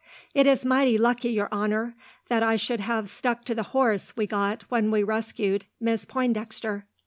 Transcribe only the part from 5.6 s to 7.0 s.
Miss Pointdexter."